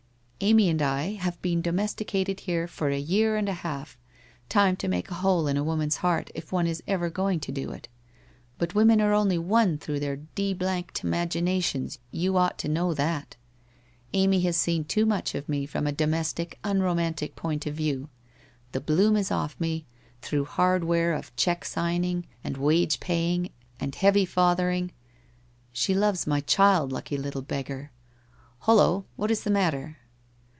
Amy 0.43 0.69
and 0.69 0.81
I 0.81 1.11
have 1.13 1.39
been 1.43 1.61
domesticated 1.61 2.39
here 2.41 2.67
for 2.67 2.89
a 2.89 2.97
year 2.97 3.35
and 3.37 3.47
a 3.47 3.53
half— 3.53 3.95
time 4.59 4.75
to 4.77 4.87
make 4.87 5.11
a 5.11 5.21
hole 5.21 5.47
in 5.47 5.55
a 5.55 5.63
woman's 5.63 5.97
heart, 5.97 6.31
if 6.33 6.51
one 6.51 6.65
is 6.65 6.81
ever 6.87 7.11
going 7.11 7.39
to 7.41 7.51
do 7.51 7.69
it. 7.71 7.87
But 8.57 8.73
women 8.73 8.99
are 9.01 9.13
only 9.13 9.37
won 9.37 9.77
through 9.77 9.99
their 9.99 10.15
d 10.15 10.55
d 10.55 10.69
imaginations, 11.03 11.99
you 12.09 12.37
ought 12.37 12.57
to 12.57 12.67
know 12.67 12.95
that. 12.95 13.35
Amy 14.13 14.41
has 14.41 14.57
seen 14.57 14.83
too 14.83 15.05
much 15.05 15.35
of 15.35 15.47
me, 15.47 15.67
from 15.67 15.85
a 15.85 15.91
domestic, 15.91 16.57
unromantic 16.63 17.35
point 17.35 17.67
of 17.67 17.75
view. 17.75 18.09
The 18.71 18.81
bloom 18.81 19.15
is 19.15 19.29
off 19.29 19.55
me, 19.59 19.85
through 20.23 20.45
hard 20.45 20.83
wear 20.83 21.13
of 21.13 21.35
cheque 21.35 21.65
signing 21.65 22.25
and 22.43 22.57
wage 22.57 22.99
paying 22.99 23.51
and 23.79 23.93
heavy 23.93 24.25
fathering. 24.25 24.91
She 25.71 25.93
loves 25.93 26.25
my 26.25 26.39
child, 26.39 26.91
lucky 26.91 27.15
little 27.15 27.43
beggar! 27.43 27.91
Hollo! 28.61 29.05
What 29.15 29.29
is 29.29 29.43
the 29.43 29.51
matter?' 29.51 29.97